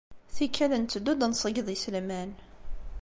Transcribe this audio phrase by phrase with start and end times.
[0.35, 2.31] Tikkal netteddu ad nṣeyyed iselman.